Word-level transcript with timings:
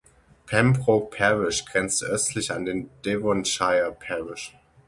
Pembroke 0.47 1.13
Parish 1.15 1.63
grenzt 1.63 2.03
östlich 2.03 2.51
an 2.51 2.65
den 2.65 2.89
Devonshire 3.05 3.91
Parish. 3.99 4.51